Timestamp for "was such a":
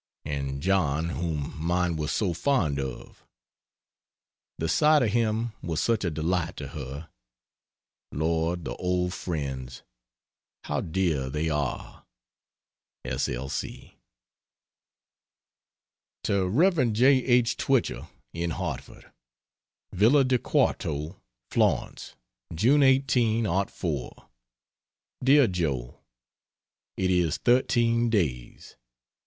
5.61-6.09